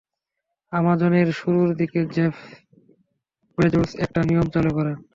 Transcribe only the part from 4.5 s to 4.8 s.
চালু